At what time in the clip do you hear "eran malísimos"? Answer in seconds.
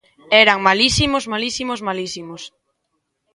0.43-1.27